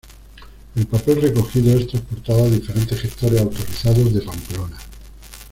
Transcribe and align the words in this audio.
El 0.75 0.87
papel 0.87 1.21
recogido 1.21 1.77
es 1.77 1.85
transportado 1.89 2.45
a 2.45 2.49
diferentes 2.49 2.99
gestores 2.99 3.39
autorizados 3.39 4.11
de 4.11 4.21
Pamplona. 4.21 4.77